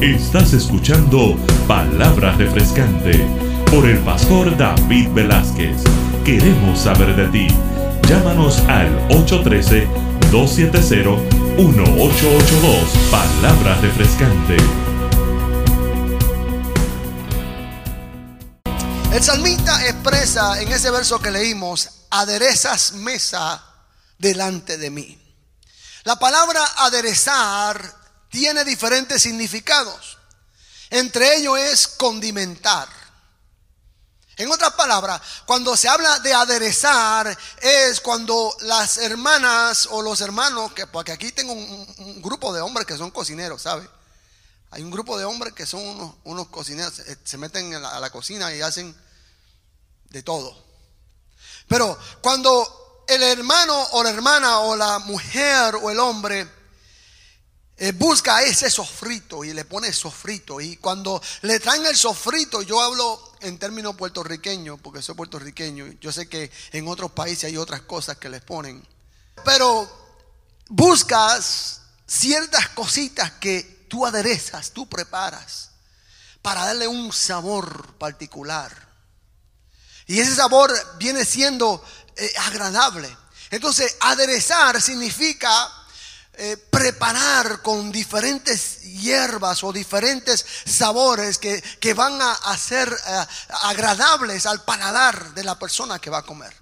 Estás 0.00 0.52
escuchando 0.52 1.36
Palabras 1.66 2.36
Refrescante 2.36 3.26
por 3.70 3.88
el 3.88 3.98
pastor 4.00 4.56
David 4.56 5.08
Velázquez. 5.12 5.76
Queremos 6.24 6.80
saber 6.80 7.16
de 7.16 7.28
ti. 7.28 7.48
Llámanos 8.08 8.60
al 8.68 8.94
813-270-1882. 10.36 13.10
Palabras 13.10 13.80
Refrescante. 13.80 14.56
El 19.12 19.22
salmista 19.22 19.88
expresa 19.88 20.60
en 20.60 20.70
ese 20.70 20.90
verso 20.90 21.18
que 21.20 21.30
leímos, 21.30 21.88
aderezas 22.10 22.92
mesa 22.92 23.64
delante 24.18 24.76
de 24.76 24.90
mí. 24.90 25.18
La 26.04 26.18
palabra 26.18 26.62
aderezar 26.76 27.94
tiene 28.28 28.62
diferentes 28.64 29.22
significados. 29.22 30.18
Entre 30.90 31.36
ellos 31.36 31.58
es 31.58 31.88
condimentar. 31.88 33.05
En 34.38 34.52
otras 34.52 34.74
palabras, 34.74 35.20
cuando 35.46 35.76
se 35.76 35.88
habla 35.88 36.18
de 36.18 36.34
aderezar 36.34 37.36
es 37.58 38.00
cuando 38.00 38.54
las 38.60 38.98
hermanas 38.98 39.88
o 39.90 40.02
los 40.02 40.20
hermanos, 40.20 40.74
que 40.74 40.86
porque 40.86 41.12
aquí 41.12 41.32
tengo 41.32 41.54
un, 41.54 42.20
grupo 42.20 42.52
de 42.52 42.60
hombres 42.60 42.86
que 42.86 42.98
son 42.98 43.10
cocineros, 43.10 43.62
¿sabe? 43.62 43.88
Hay 44.72 44.82
un 44.82 44.90
grupo 44.90 45.18
de 45.18 45.24
hombres 45.24 45.54
que 45.54 45.64
son 45.64 46.14
unos, 46.24 46.48
cocineros, 46.48 46.92
se, 47.24 47.38
meten 47.38 47.74
a 47.74 47.98
la 47.98 48.10
cocina 48.10 48.54
y 48.54 48.60
hacen 48.60 48.94
de 50.10 50.22
todo. 50.22 50.54
Pero 51.66 51.98
cuando 52.20 53.04
el 53.08 53.22
hermano 53.22 53.86
o 53.92 54.02
la 54.02 54.10
hermana 54.10 54.58
o 54.60 54.76
la 54.76 54.98
mujer 54.98 55.76
o 55.76 55.90
el 55.90 55.98
hombre 55.98 56.46
eh, 57.78 57.92
busca 57.92 58.42
ese 58.42 58.70
sofrito 58.70 59.44
y 59.44 59.52
le 59.52 59.66
pone 59.66 59.92
sofrito 59.92 60.60
y 60.60 60.76
cuando 60.76 61.22
le 61.42 61.60
traen 61.60 61.84
el 61.84 61.96
sofrito, 61.96 62.62
yo 62.62 62.80
hablo 62.80 63.34
en 63.40 63.58
términos 63.58 63.96
puertorriqueños 63.96 64.80
porque 64.80 65.02
soy 65.02 65.14
puertorriqueño, 65.14 65.86
yo 66.00 66.10
sé 66.10 66.28
que 66.28 66.50
en 66.72 66.88
otros 66.88 67.12
países 67.12 67.44
hay 67.44 67.56
otras 67.56 67.82
cosas 67.82 68.16
que 68.16 68.30
les 68.30 68.42
ponen, 68.42 68.86
pero 69.44 69.88
buscas 70.68 71.82
ciertas 72.06 72.70
cositas 72.70 73.32
que 73.32 73.86
tú 73.88 74.06
aderezas, 74.06 74.70
tú 74.72 74.88
preparas 74.88 75.70
para 76.40 76.64
darle 76.64 76.88
un 76.88 77.12
sabor 77.12 77.94
particular. 77.98 78.86
Y 80.06 80.20
ese 80.20 80.34
sabor 80.34 80.72
viene 80.98 81.24
siendo 81.24 81.84
eh, 82.16 82.32
agradable. 82.38 83.14
Entonces, 83.50 83.96
aderezar 84.00 84.80
significa 84.80 85.68
eh, 86.38 86.58
preparar 86.58 87.62
con 87.62 87.90
diferentes 87.90 88.82
hierbas 88.82 89.64
o 89.64 89.72
diferentes 89.72 90.44
sabores 90.66 91.38
que, 91.38 91.94
van 91.94 92.20
a, 92.20 92.58
ser 92.58 92.92
eh, 92.92 93.26
agradables 93.62 94.44
al 94.44 94.62
paladar 94.62 95.32
de 95.32 95.42
la 95.44 95.58
persona 95.58 95.98
que 95.98 96.10
va 96.10 96.18
a 96.18 96.26
comer. 96.26 96.54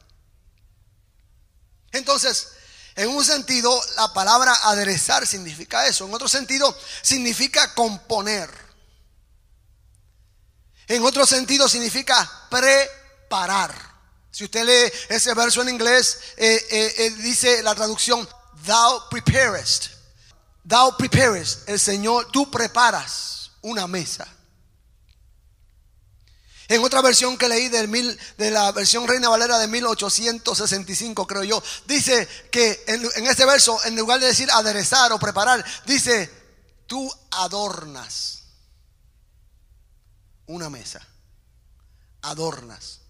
Entonces, 1.91 2.53
en 2.95 3.09
un 3.09 3.25
sentido, 3.25 3.83
la 3.97 4.13
palabra 4.13 4.55
aderezar 4.63 5.27
significa 5.27 5.89
eso. 5.89 6.07
En 6.07 6.15
otro 6.15 6.29
sentido, 6.29 6.73
significa 7.03 7.75
componer. 7.75 8.49
En 10.87 11.03
otro 11.03 11.27
sentido, 11.27 11.69
significa 11.69 12.47
preparar. 12.49 13.75
Si 14.31 14.45
usted 14.45 14.65
lee 14.65 14.93
ese 15.09 15.35
verso 15.35 15.63
en 15.63 15.71
inglés, 15.71 16.21
eh, 16.37 17.13
dice 17.19 17.61
la 17.65 17.75
traducción, 17.75 18.29
thou 18.67 19.09
preparest. 19.09 19.91
Thou 20.65 20.97
preparest. 20.97 21.69
El 21.69 21.79
Señor, 21.79 22.31
tú 22.31 22.51
preparas 22.51 23.53
una 23.63 23.87
mesa. 23.87 24.27
En 26.69 26.83
otra 26.83 27.03
versión 27.03 27.37
que 27.37 27.49
leí 27.49 27.69
del 27.69 27.89
mil, 27.89 28.19
de 28.39 28.51
la 28.51 28.73
versión 28.73 29.07
Reina 29.07 29.29
Valera 29.29 29.59
de 29.59 29.67
1865, 29.69 31.27
creo 31.27 31.45
yo, 31.45 31.63
dice 31.87 32.27
que 32.51 32.83
en, 32.87 33.07
en 33.17 33.27
este 33.27 33.45
verso, 33.45 33.79
en 33.85 33.97
lugar 33.97 34.19
de 34.19 34.27
decir 34.27 34.51
aderezar 34.51 35.13
o 35.13 35.19
preparar, 35.19 35.63
dice, 35.85 36.31
tú 36.87 37.11
adornas 37.33 38.45
una 40.47 40.71
mesa. 40.71 41.07
Adornas. 42.23 43.01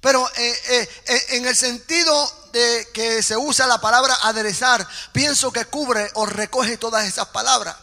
Pero 0.00 0.26
eh, 0.36 0.60
eh, 0.68 0.88
eh, 1.06 1.22
en 1.30 1.46
el 1.46 1.54
sentido 1.54 2.32
de 2.52 2.88
que 2.92 3.22
se 3.22 3.36
usa 3.36 3.66
la 3.66 3.80
palabra 3.80 4.16
aderezar, 4.22 4.86
pienso 5.12 5.52
que 5.52 5.66
cubre 5.66 6.10
o 6.14 6.26
recoge 6.26 6.78
todas 6.78 7.06
esas 7.06 7.28
palabras. 7.28 7.76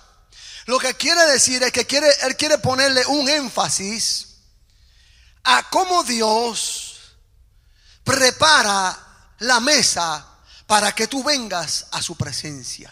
Lo 0.65 0.79
que 0.79 0.95
quiere 0.95 1.25
decir 1.27 1.63
es 1.63 1.71
que 1.71 1.87
él 2.23 2.35
quiere 2.35 2.57
ponerle 2.57 3.05
un 3.05 3.29
énfasis 3.29 4.27
a 5.43 5.69
cómo 5.69 6.03
Dios 6.03 6.97
prepara 8.03 8.97
la 9.39 9.59
mesa 9.59 10.25
para 10.65 10.93
que 10.93 11.07
tú 11.07 11.23
vengas 11.23 11.85
a 11.91 12.01
su 12.01 12.15
presencia. 12.15 12.91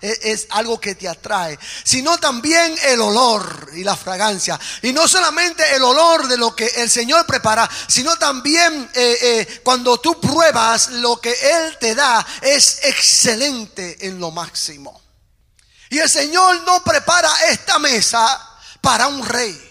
es 0.00 0.46
algo 0.50 0.80
que 0.80 0.94
te 0.94 1.08
atrae, 1.08 1.58
sino 1.84 2.18
también 2.18 2.76
el 2.84 3.00
olor 3.00 3.70
y 3.74 3.84
la 3.84 3.96
fragancia. 3.96 4.58
Y 4.82 4.92
no 4.92 5.06
solamente 5.08 5.64
el 5.74 5.82
olor 5.82 6.26
de 6.28 6.36
lo 6.36 6.54
que 6.54 6.66
el 6.66 6.90
Señor 6.90 7.26
prepara, 7.26 7.68
sino 7.86 8.16
también 8.16 8.90
eh, 8.94 9.18
eh, 9.22 9.60
cuando 9.62 9.98
tú 9.98 10.20
pruebas 10.20 10.90
lo 10.90 11.20
que 11.20 11.32
Él 11.32 11.78
te 11.78 11.94
da 11.94 12.24
es 12.40 12.80
excelente 12.84 14.06
en 14.06 14.18
lo 14.18 14.30
máximo. 14.30 15.00
Y 15.90 15.98
el 15.98 16.08
Señor 16.08 16.62
no 16.62 16.82
prepara 16.84 17.30
esta 17.48 17.78
mesa 17.78 18.58
para 18.80 19.08
un 19.08 19.26
rey. 19.26 19.64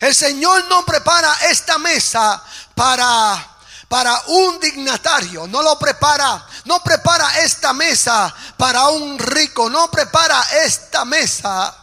El 0.00 0.14
Señor 0.14 0.66
no 0.68 0.84
prepara 0.84 1.32
esta 1.50 1.78
mesa 1.78 2.42
para 2.74 3.55
para 3.88 4.20
un 4.26 4.58
dignatario, 4.58 5.46
no 5.46 5.62
lo 5.62 5.78
prepara, 5.78 6.44
no 6.64 6.82
prepara 6.82 7.40
esta 7.40 7.72
mesa 7.72 8.34
para 8.56 8.88
un 8.88 9.18
rico, 9.18 9.70
no 9.70 9.90
prepara 9.90 10.42
esta 10.64 11.04
mesa, 11.04 11.74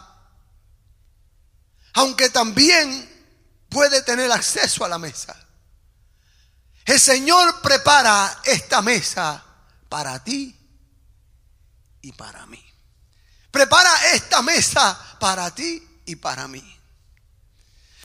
aunque 1.94 2.30
también 2.30 3.10
puede 3.70 4.02
tener 4.02 4.32
acceso 4.32 4.84
a 4.84 4.89
la 4.89 4.98
mesa. 4.98 5.36
El 6.86 7.00
Señor 7.00 7.62
prepara 7.62 8.42
esta 8.44 8.82
mesa 8.82 9.42
para 9.88 10.22
ti 10.22 10.60
y 12.02 12.12
para 12.12 12.46
mí. 12.48 12.63
Prepara 13.50 14.13
esta 14.13 14.42
mesa 14.42 15.18
para 15.20 15.50
ti 15.52 16.02
y 16.06 16.16
para 16.18 16.48
mí. 16.48 16.72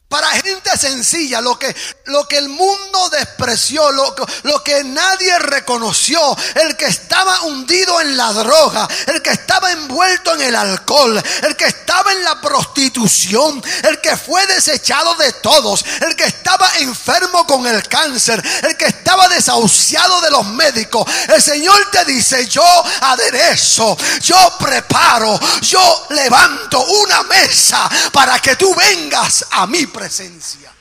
Para 0.08 0.30
gente 0.30 0.70
sencilla, 0.78 1.42
lo 1.42 1.58
que, 1.58 1.76
lo 2.06 2.26
que 2.26 2.38
el 2.38 2.48
mundo 2.48 3.10
despreció, 3.10 3.92
lo, 3.92 4.14
lo, 4.44 4.64
que 4.64 4.82
nadie 4.82 5.38
reconoció, 5.38 6.18
el 6.54 6.78
que 6.78 6.86
estaba 6.86 7.42
hundido 7.42 8.00
en 8.00 8.16
la 8.16 8.32
droga, 8.32 8.88
el 9.06 9.20
que 9.20 9.32
estaba 9.32 9.70
envuelto 9.70 10.34
en 10.34 10.40
el 10.40 10.56
alcohol, 10.56 11.22
el 11.42 11.56
que 11.56 11.66
estaba 11.66 12.10
en 12.12 12.24
la 12.24 12.40
prostitución, 12.40 13.62
el 13.82 14.00
que 14.00 14.16
fue 14.16 14.46
desechado 14.46 15.14
de 15.16 15.30
todos, 15.34 15.84
el 16.00 16.16
que 16.16 16.24
estaba 16.24 16.70
enfermo 16.78 17.27
el 17.66 17.86
cáncer, 17.88 18.42
el 18.62 18.76
que 18.76 18.86
estaba 18.86 19.28
desahuciado 19.28 20.20
de 20.20 20.30
los 20.30 20.46
médicos. 20.46 21.10
El 21.28 21.42
Señor 21.42 21.90
te 21.90 22.04
dice, 22.04 22.46
yo 22.46 22.64
aderezo, 23.02 23.96
yo 24.20 24.56
preparo, 24.58 25.38
yo 25.60 26.06
levanto 26.10 26.84
una 26.84 27.22
mesa 27.24 27.88
para 28.12 28.38
que 28.38 28.56
tú 28.56 28.74
vengas 28.74 29.46
a 29.50 29.66
mí 29.66 29.86
presencia. 29.86 30.72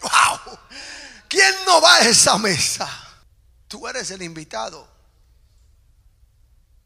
¡Wow! 0.00 0.58
¿Quién 1.28 1.54
no 1.66 1.80
va 1.80 1.96
a 1.96 2.00
esa 2.00 2.38
mesa? 2.38 2.88
Tú 3.68 3.88
eres 3.88 4.10
el 4.10 4.22
invitado. 4.22 4.88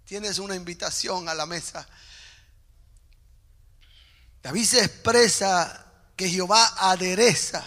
Tienes 0.04 0.38
una 0.38 0.54
invitación 0.54 1.28
a 1.28 1.34
la 1.34 1.44
mesa. 1.44 1.86
David 4.42 4.64
se 4.64 4.84
expresa 4.84 5.84
que 6.16 6.30
Jehová 6.30 6.74
adereza 6.78 7.62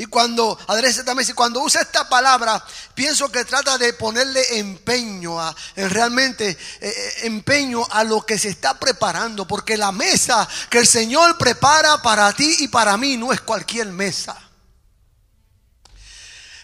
y 0.00 0.06
cuando 0.06 0.58
adereza 0.66 1.04
también, 1.04 1.28
y 1.28 1.34
cuando 1.34 1.60
usa 1.60 1.82
esta 1.82 2.08
palabra, 2.08 2.64
pienso 2.94 3.30
que 3.30 3.44
trata 3.44 3.76
de 3.76 3.92
ponerle 3.92 4.58
empeño 4.58 5.38
a 5.38 5.54
realmente 5.76 6.48
eh, 6.48 6.56
eh, 6.80 7.12
empeño 7.24 7.86
a 7.90 8.02
lo 8.02 8.24
que 8.24 8.38
se 8.38 8.48
está 8.48 8.80
preparando, 8.80 9.46
porque 9.46 9.76
la 9.76 9.92
mesa 9.92 10.48
que 10.70 10.78
el 10.78 10.86
Señor 10.86 11.36
prepara 11.36 12.00
para 12.00 12.32
ti 12.32 12.56
y 12.60 12.68
para 12.68 12.96
mí 12.96 13.18
no 13.18 13.30
es 13.30 13.42
cualquier 13.42 13.88
mesa. 13.88 14.38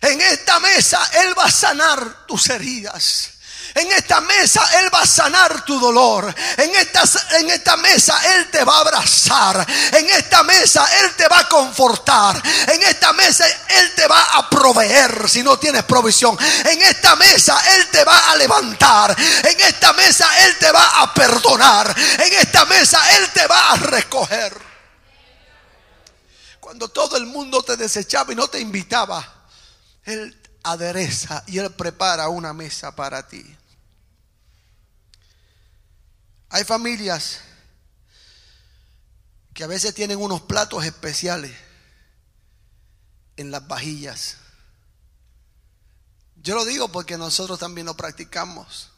En 0.01 0.19
esta 0.19 0.59
mesa 0.59 0.99
Él 1.23 1.39
va 1.39 1.45
a 1.45 1.51
sanar 1.51 2.27
tus 2.27 2.49
heridas. 2.49 3.36
En 3.77 3.93
esta 3.93 4.23
mesa 4.23 4.67
Él 4.81 4.89
va 4.93 5.03
a 5.03 5.07
sanar 5.07 5.63
tu 5.63 5.79
dolor. 5.79 6.35
En 6.57 6.75
esta, 6.77 7.03
en 7.39 7.51
esta 7.51 7.77
mesa 7.77 8.19
Él 8.35 8.49
te 8.51 8.65
va 8.65 8.79
a 8.79 8.81
abrazar. 8.81 9.67
En 9.93 10.09
esta 10.09 10.43
mesa 10.45 10.89
Él 11.03 11.15
te 11.15 11.29
va 11.29 11.41
a 11.41 11.49
confortar. 11.49 12.43
En 12.69 12.83
esta 12.83 13.13
mesa 13.13 13.47
Él 13.47 13.95
te 13.95 14.07
va 14.07 14.39
a 14.39 14.49
proveer 14.49 15.29
si 15.29 15.43
no 15.43 15.59
tienes 15.59 15.83
provisión. 15.83 16.39
En 16.65 16.81
esta 16.81 17.17
mesa 17.17 17.61
Él 17.77 17.89
te 17.89 18.03
va 18.03 18.31
a 18.31 18.37
levantar. 18.37 19.15
En 19.45 19.61
esta 19.61 19.93
mesa 19.93 20.27
Él 20.47 20.57
te 20.59 20.73
va 20.73 21.03
a 21.03 21.13
perdonar. 21.13 21.95
En 22.25 22.33
esta 22.33 22.65
mesa 22.65 23.19
Él 23.19 23.29
te 23.35 23.47
va 23.47 23.73
a 23.73 23.77
recoger. 23.77 24.59
Cuando 26.61 26.89
todo 26.89 27.19
el 27.19 27.27
mundo 27.27 27.63
te 27.63 27.77
desechaba 27.77 28.33
y 28.33 28.37
no 28.37 28.49
te 28.49 28.59
invitaba, 28.59 29.23
Él 30.03 30.35
adereza 30.63 31.45
y 31.47 31.59
Él 31.59 31.71
prepara 31.73 32.31
una 32.31 32.55
mesa 32.55 32.97
para 32.97 33.29
ti. 33.29 33.45
Hay 36.57 36.65
familias 36.65 37.41
que 39.53 39.63
a 39.63 39.67
veces 39.67 39.95
tienen 39.95 40.19
unos 40.19 40.41
platos 40.41 40.87
especiales 40.87 41.55
en 43.37 43.51
las 43.51 43.69
vajillas. 43.69 44.39
Yo 46.37 46.55
lo 46.55 46.65
digo 46.65 46.89
porque 46.89 47.19
nosotros 47.19 47.59
también 47.59 47.85
lo 47.85 47.95
practicamos. 47.95 48.89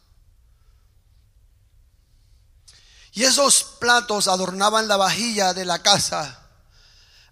Y 3.11 3.25
esos 3.25 3.64
platos 3.81 4.29
adornaban 4.29 4.87
la 4.87 4.97
vajilla 4.97 5.53
de 5.53 5.64
la 5.64 5.83
casa 5.83 6.40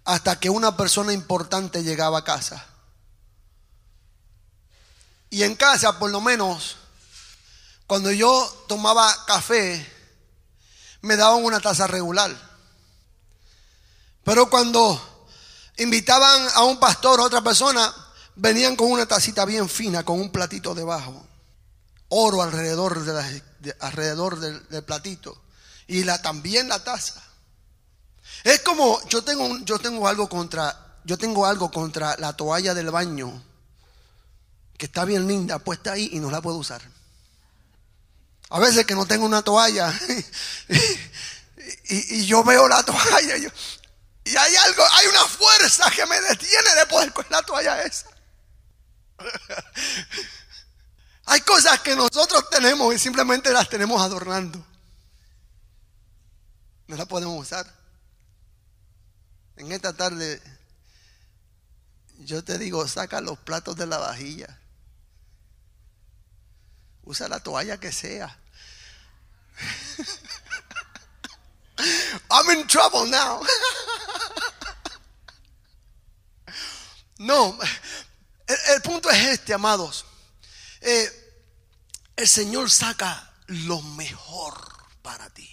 hasta 0.03 0.41
que 0.41 0.49
una 0.49 0.75
persona 0.75 1.13
importante 1.13 1.85
llegaba 1.85 2.17
a 2.17 2.23
casa. 2.25 2.65
Y 5.29 5.43
en 5.43 5.55
casa, 5.55 5.97
por 5.97 6.11
lo 6.11 6.19
menos, 6.19 6.75
cuando 7.85 8.11
yo 8.11 8.65
tomaba 8.67 9.23
café, 9.25 9.93
me 11.01 11.15
daban 11.15 11.43
una 11.43 11.59
taza 11.59 11.87
regular. 11.87 12.31
Pero 14.23 14.49
cuando 14.49 14.99
invitaban 15.77 16.47
a 16.55 16.63
un 16.63 16.79
pastor 16.79 17.19
o 17.19 17.23
a 17.23 17.27
otra 17.27 17.41
persona, 17.41 17.93
venían 18.35 18.75
con 18.75 18.91
una 18.91 19.05
tacita 19.05 19.45
bien 19.45 19.69
fina, 19.69 20.03
con 20.03 20.19
un 20.19 20.31
platito 20.31 20.73
debajo. 20.73 21.25
oro 22.09 22.41
alrededor, 22.41 23.03
de 23.59 23.75
alrededor 23.79 24.39
del, 24.39 24.83
platito 24.83 25.41
y 25.87 26.03
la, 26.03 26.21
también 26.21 26.69
la 26.69 26.83
taza. 26.83 27.21
Es 28.43 28.61
como 28.61 28.99
yo 29.09 29.23
tengo, 29.23 29.57
yo 29.59 29.79
tengo 29.79 30.07
algo 30.07 30.29
contra, 30.29 30.97
yo 31.03 31.17
tengo 31.17 31.45
algo 31.45 31.71
contra 31.71 32.15
la 32.17 32.33
toalla 32.33 32.73
del 32.73 32.91
baño 32.91 33.43
que 34.77 34.85
está 34.85 35.05
bien 35.05 35.27
linda 35.27 35.59
puesta 35.59 35.93
ahí 35.93 36.09
y 36.13 36.19
no 36.19 36.29
la 36.29 36.41
puedo 36.41 36.57
usar. 36.57 36.81
A 38.49 38.59
veces 38.59 38.85
que 38.85 38.95
no 38.95 39.05
tengo 39.05 39.25
una 39.25 39.41
toalla 39.41 39.93
y, 41.89 42.25
yo 42.25 42.43
veo 42.43 42.67
la 42.67 42.83
toalla 42.83 43.37
y, 43.37 43.47
y, 44.25 44.37
hay 44.37 44.55
algo, 44.55 44.83
hay 44.93 45.07
una 45.07 45.25
fuerza 45.25 45.91
que 45.91 46.05
me 46.05 46.19
detiene 46.21 46.75
de 46.75 46.85
poder 46.85 47.11
con 47.13 47.25
la 47.29 47.41
toalla 47.43 47.81
esa. 47.81 48.07
Hay 51.29 51.41
cosas 51.41 51.81
que 51.81 51.93
nosotros 51.93 52.49
tenemos 52.49 52.93
y 52.95 52.99
simplemente 52.99 53.51
las 53.51 53.67
tenemos 53.67 54.01
adornando. 54.01 54.65
No 56.87 56.95
las 56.95 57.05
podemos 57.05 57.37
usar. 57.41 57.67
En 59.57 59.71
esta 59.73 59.91
tarde, 59.91 60.41
yo 62.19 62.45
te 62.45 62.57
digo, 62.57 62.87
saca 62.87 63.19
los 63.19 63.37
platos 63.39 63.75
de 63.75 63.87
la 63.87 63.97
vajilla. 63.97 64.57
Usa 67.07 67.29
la 67.29 67.39
toalla 67.39 67.79
que 67.79 67.89
sea. 67.89 68.37
I'm 72.29 72.49
in 72.49 72.67
trouble 72.67 73.05
now. 73.05 73.41
no, 77.19 77.57
el, 78.47 78.81
punto 78.81 79.09
es 79.09 79.25
este, 79.25 79.53
amados. 79.53 80.05
Eh, 80.81 81.09
el 82.17 82.27
Señor 82.27 82.69
saca 82.69 83.33
lo 83.47 83.81
mejor 83.81 84.59
para 85.01 85.29
ti. 85.29 85.49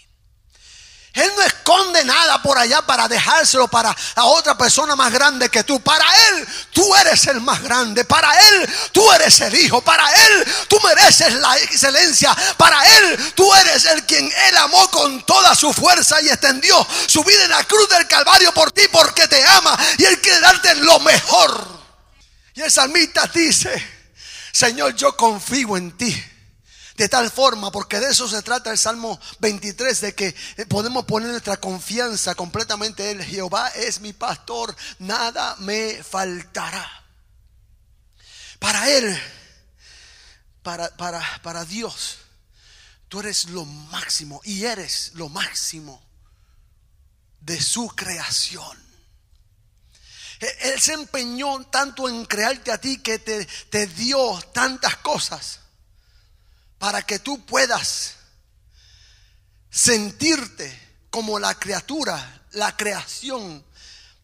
Él 1.14 1.30
no 1.36 1.42
esconde 1.42 2.04
nada 2.04 2.42
por 2.42 2.58
allá 2.58 2.82
para 2.82 3.06
dejárselo 3.06 3.68
para 3.68 3.96
a 4.16 4.24
otra 4.24 4.58
persona 4.58 4.96
más 4.96 5.12
grande 5.12 5.48
que 5.48 5.62
tú. 5.62 5.80
Para 5.80 6.04
Él 6.28 6.48
tú 6.72 6.92
eres 6.96 7.24
el 7.28 7.40
más 7.40 7.62
grande. 7.62 8.04
Para 8.04 8.36
Él 8.48 8.74
tú 8.90 9.12
eres 9.12 9.40
el 9.40 9.54
Hijo. 9.54 9.80
Para 9.80 10.12
Él 10.12 10.44
tú 10.66 10.76
mereces 10.80 11.34
la 11.34 11.56
excelencia. 11.58 12.36
Para 12.56 12.84
Él 12.98 13.32
tú 13.36 13.48
eres 13.54 13.84
el 13.84 14.04
quien 14.04 14.24
Él 14.24 14.56
amó 14.56 14.90
con 14.90 15.24
toda 15.24 15.54
su 15.54 15.72
fuerza 15.72 16.20
y 16.20 16.28
extendió 16.28 16.84
su 17.06 17.22
vida 17.22 17.44
en 17.44 17.50
la 17.50 17.62
cruz 17.62 17.88
del 17.90 18.08
Calvario 18.08 18.52
por 18.52 18.72
ti 18.72 18.82
porque 18.90 19.28
te 19.28 19.44
ama. 19.46 19.78
Y 19.98 20.04
Él 20.04 20.20
quiere 20.20 20.40
darte 20.40 20.74
lo 20.74 20.98
mejor. 20.98 21.84
Y 22.54 22.62
el 22.62 22.72
salmista 22.72 23.30
dice, 23.32 23.70
Señor, 24.50 24.96
yo 24.96 25.16
confío 25.16 25.76
en 25.76 25.96
ti. 25.96 26.33
De 26.96 27.08
tal 27.08 27.28
forma, 27.28 27.72
porque 27.72 27.98
de 27.98 28.10
eso 28.10 28.28
se 28.28 28.40
trata 28.42 28.70
el 28.70 28.78
Salmo 28.78 29.20
23, 29.40 30.00
de 30.00 30.14
que 30.14 30.34
podemos 30.68 31.04
poner 31.04 31.28
nuestra 31.28 31.56
confianza 31.56 32.36
completamente 32.36 33.10
en 33.10 33.20
Jehová 33.20 33.68
es 33.70 34.00
mi 34.00 34.12
pastor, 34.12 34.74
nada 35.00 35.56
me 35.58 36.04
faltará. 36.04 36.88
Para 38.60 38.88
Él, 38.88 39.20
para, 40.62 40.88
para, 40.96 41.20
para 41.42 41.64
Dios, 41.64 42.18
tú 43.08 43.18
eres 43.20 43.46
lo 43.46 43.64
máximo 43.64 44.40
y 44.44 44.64
eres 44.64 45.10
lo 45.14 45.28
máximo 45.28 46.00
de 47.40 47.60
su 47.60 47.88
creación. 47.88 48.78
E, 50.38 50.72
él 50.72 50.80
se 50.80 50.92
empeñó 50.92 51.60
tanto 51.64 52.08
en 52.08 52.24
crearte 52.24 52.70
a 52.70 52.78
ti 52.78 52.98
que 52.98 53.18
te, 53.18 53.44
te 53.68 53.88
dio 53.88 54.40
tantas 54.52 54.96
cosas 54.98 55.63
para 56.78 57.02
que 57.02 57.18
tú 57.18 57.44
puedas 57.44 58.14
sentirte 59.70 60.84
como 61.10 61.38
la 61.38 61.54
criatura, 61.58 62.42
la 62.52 62.76
creación 62.76 63.64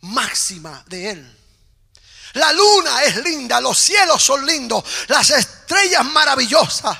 máxima 0.00 0.84
de 0.88 1.10
Él. 1.10 1.36
La 2.34 2.52
luna 2.52 3.02
es 3.04 3.16
linda, 3.16 3.60
los 3.60 3.76
cielos 3.76 4.22
son 4.22 4.46
lindos, 4.46 4.84
las 5.08 5.30
estrellas 5.30 6.04
maravillosas. 6.04 6.96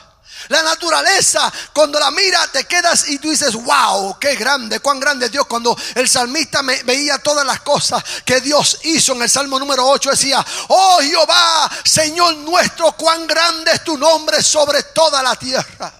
La 0.48 0.62
naturaleza, 0.62 1.52
cuando 1.72 1.98
la 1.98 2.10
mira, 2.10 2.46
te 2.52 2.64
quedas 2.64 3.08
y 3.08 3.18
tú 3.18 3.30
dices, 3.30 3.54
wow, 3.54 4.18
qué 4.18 4.34
grande, 4.36 4.80
cuán 4.80 4.98
grande 4.98 5.26
es 5.26 5.32
Dios. 5.32 5.46
Cuando 5.46 5.76
el 5.94 6.08
salmista 6.08 6.62
me 6.62 6.82
veía 6.82 7.18
todas 7.18 7.46
las 7.46 7.60
cosas 7.60 8.02
que 8.24 8.40
Dios 8.40 8.80
hizo 8.84 9.14
en 9.14 9.22
el 9.22 9.30
Salmo 9.30 9.58
número 9.58 9.86
8, 9.86 10.10
decía, 10.10 10.44
oh 10.68 10.98
Jehová, 11.00 11.70
Señor 11.84 12.36
nuestro, 12.38 12.92
cuán 12.92 13.26
grande 13.26 13.72
es 13.72 13.84
tu 13.84 13.96
nombre 13.96 14.42
sobre 14.42 14.82
toda 14.84 15.22
la 15.22 15.36
tierra. 15.36 15.92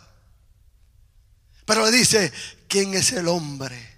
Pero 1.65 1.85
le 1.85 1.93
dice, 1.93 2.33
¿quién 2.69 2.95
es 2.95 3.13
el 3.13 3.29
hombre? 3.29 3.91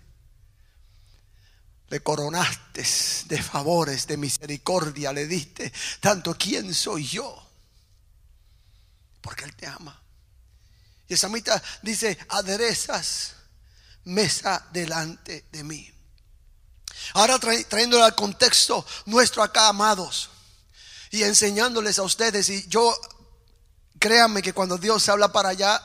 Le 1.89 2.01
coronaste 2.01 2.85
de 3.27 3.43
favores, 3.43 4.07
de 4.07 4.17
misericordia, 4.17 5.13
le 5.13 5.27
diste 5.27 5.73
tanto, 6.01 6.35
¿quién 6.39 6.75
soy 6.75 7.07
yo? 7.07 7.51
Porque 9.21 9.45
Él 9.45 9.55
te 9.55 9.67
ama. 9.67 10.03
Y 11.09 11.15
el 11.15 11.19
samita 11.19 11.63
dice, 11.83 12.19
aderezas 12.29 13.35
mesa 14.05 14.67
delante 14.73 15.47
de 15.53 15.65
mí. 15.65 15.93
Ahora 17.15 17.39
trayéndolo 17.39 18.05
al 18.05 18.15
contexto 18.15 18.85
nuestro 19.07 19.43
acá, 19.43 19.69
amados, 19.69 20.31
y 21.11 21.23
enseñándoles 21.23 21.99
a 21.99 22.03
ustedes, 22.03 22.49
y 22.49 22.67
yo, 22.69 22.99
créanme 23.99 24.43
que 24.43 24.55
cuando 24.55 24.79
Dios 24.79 25.09
habla 25.09 25.31
para 25.31 25.51
allá, 25.51 25.83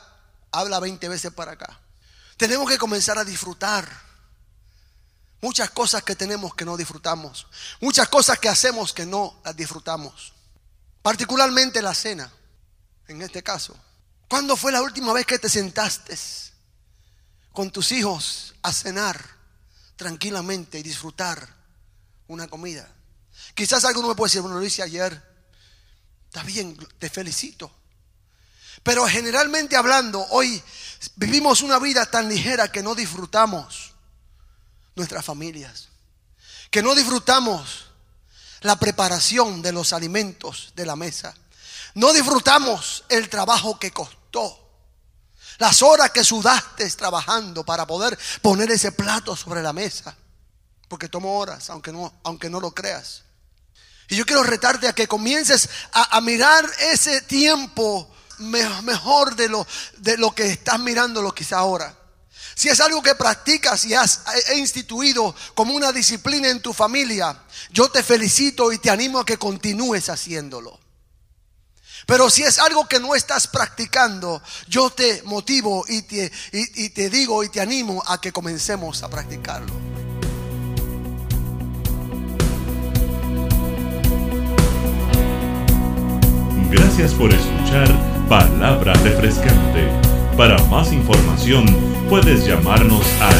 habla 0.50 0.80
20 0.80 1.08
veces 1.08 1.32
para 1.32 1.52
acá. 1.52 1.80
Tenemos 2.36 2.68
que 2.68 2.78
comenzar 2.78 3.18
a 3.18 3.24
disfrutar 3.24 4.08
muchas 5.40 5.70
cosas 5.70 6.02
que 6.02 6.16
tenemos 6.16 6.54
que 6.54 6.64
no 6.64 6.76
disfrutamos, 6.76 7.46
muchas 7.80 8.08
cosas 8.08 8.38
que 8.38 8.48
hacemos 8.48 8.92
que 8.92 9.06
no 9.06 9.40
las 9.44 9.54
disfrutamos, 9.56 10.32
particularmente 11.02 11.82
la 11.82 11.94
cena, 11.94 12.32
en 13.08 13.22
este 13.22 13.42
caso. 13.42 13.76
¿Cuándo 14.28 14.58
fue 14.58 14.70
la 14.70 14.82
última 14.82 15.14
vez 15.14 15.24
que 15.24 15.38
te 15.38 15.48
sentaste 15.48 16.16
con 17.52 17.70
tus 17.70 17.92
hijos 17.92 18.54
a 18.62 18.72
cenar 18.74 19.18
tranquilamente 19.96 20.78
y 20.78 20.82
disfrutar 20.82 21.48
una 22.26 22.46
comida? 22.46 22.86
Quizás 23.54 23.86
alguno 23.86 24.08
me 24.08 24.14
puede 24.14 24.28
decir, 24.28 24.42
bueno, 24.42 24.58
lo 24.58 24.64
hice 24.64 24.82
ayer. 24.82 25.20
Está 26.26 26.42
bien, 26.42 26.76
te 26.98 27.08
felicito. 27.08 27.72
Pero 28.82 29.06
generalmente 29.08 29.76
hablando, 29.76 30.24
hoy 30.30 30.62
vivimos 31.16 31.62
una 31.62 31.78
vida 31.78 32.04
tan 32.06 32.28
ligera 32.28 32.70
que 32.70 32.82
no 32.82 32.94
disfrutamos 32.94 33.94
nuestras 34.94 35.24
familias, 35.24 35.88
que 36.70 36.82
no 36.82 36.94
disfrutamos 36.94 37.86
la 38.60 38.76
preparación 38.76 39.62
de 39.62 39.72
los 39.72 39.94
alimentos 39.94 40.72
de 40.76 40.84
la 40.84 40.96
mesa. 40.96 41.34
No 41.94 42.12
disfrutamos 42.12 43.04
el 43.08 43.28
trabajo 43.30 43.78
que 43.78 43.90
costó 43.90 44.17
las 45.58 45.82
horas 45.82 46.10
que 46.10 46.24
sudaste 46.24 46.88
trabajando 46.90 47.64
para 47.64 47.86
poder 47.86 48.18
poner 48.42 48.70
ese 48.70 48.92
plato 48.92 49.36
sobre 49.36 49.62
la 49.62 49.72
mesa. 49.72 50.16
Porque 50.88 51.08
tomó 51.08 51.38
horas, 51.38 51.68
aunque 51.70 51.92
no, 51.92 52.12
aunque 52.22 52.48
no 52.48 52.60
lo 52.60 52.72
creas. 52.72 53.24
Y 54.08 54.16
yo 54.16 54.24
quiero 54.24 54.42
retarte 54.42 54.88
a 54.88 54.94
que 54.94 55.06
comiences 55.06 55.68
a, 55.92 56.20
mirar 56.22 56.64
ese 56.80 57.20
tiempo 57.22 58.10
mejor 58.38 59.36
de 59.36 59.48
lo, 59.48 59.66
de 59.98 60.16
lo 60.16 60.34
que 60.34 60.46
estás 60.46 60.80
mirándolo 60.80 61.34
quizá 61.34 61.58
ahora. 61.58 61.94
Si 62.54 62.68
es 62.68 62.80
algo 62.80 63.02
que 63.02 63.14
practicas 63.14 63.84
y 63.84 63.94
has 63.94 64.22
instituido 64.56 65.34
como 65.54 65.74
una 65.74 65.92
disciplina 65.92 66.48
en 66.48 66.62
tu 66.62 66.72
familia, 66.72 67.38
yo 67.70 67.90
te 67.90 68.02
felicito 68.02 68.72
y 68.72 68.78
te 68.78 68.90
animo 68.90 69.20
a 69.20 69.26
que 69.26 69.36
continúes 69.36 70.08
haciéndolo. 70.08 70.80
Pero 72.08 72.28
si 72.30 72.42
es 72.42 72.58
algo 72.58 72.88
que 72.88 72.98
no 73.00 73.14
estás 73.14 73.46
practicando, 73.46 74.40
yo 74.66 74.88
te 74.88 75.22
motivo 75.24 75.84
y 75.86 76.00
te, 76.00 76.32
y, 76.52 76.88
te 76.88 77.10
digo 77.10 77.44
y 77.44 77.50
te 77.50 77.60
animo 77.60 78.02
a 78.06 78.18
que 78.18 78.32
comencemos 78.32 79.02
a 79.02 79.10
practicarlo. 79.10 79.74
Gracias 86.70 87.12
por 87.12 87.30
escuchar 87.30 87.94
Palabra 88.26 88.94
Refrescante. 88.94 89.90
Para 90.34 90.56
más 90.68 90.90
información 90.94 91.66
puedes 92.08 92.46
llamarnos 92.46 93.04
al 93.20 93.36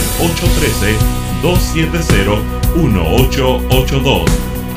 813-270-1882. 1.42 4.26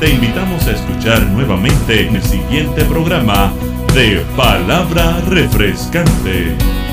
Te 0.00 0.08
invitamos 0.08 0.66
a 0.66 0.70
escuchar 0.70 1.20
nuevamente 1.26 2.08
en 2.08 2.16
el 2.16 2.22
siguiente 2.22 2.86
programa 2.86 3.52
de 3.94 4.24
palabra 4.36 5.20
refrescante. 5.28 6.91